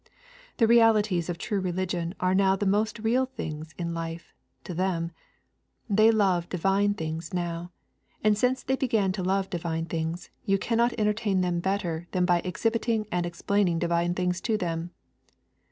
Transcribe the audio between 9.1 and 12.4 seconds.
to love divine things, you cannot entertain them better than by